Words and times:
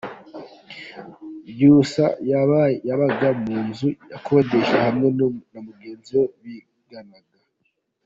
Byusa 1.49 2.05
yabaga 2.89 3.27
mu 3.43 3.57
nzu 3.67 3.89
yakodesha 4.11 4.75
hamwe 4.85 5.07
na 5.53 5.59
mugenzi 5.65 6.11
we 6.19 6.25
biganaga. 6.41 7.37